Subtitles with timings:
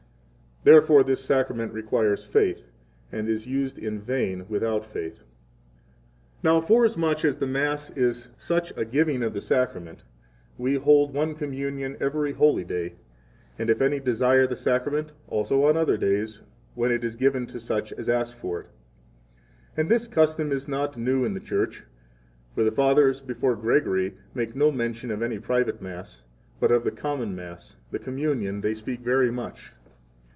[0.63, 2.67] [Therefore this Sacrament requires faith,
[3.11, 5.23] and is used in vain without faith.]
[6.43, 10.03] 34 Now, forasmuch as the Mass is such a giving of the Sacrament,
[10.59, 12.93] we hold one communion every holy day,
[13.57, 16.41] and, if any desire the Sacrament, also on other days,
[16.75, 18.65] when it is given to such as ask for it.
[19.77, 21.85] 35 And this custom is not new in the Church;
[22.53, 26.23] for the Fathers before Gregory make no mention of any private Mass,
[26.59, 29.73] but of the common Mass [the Communion] they speak very much.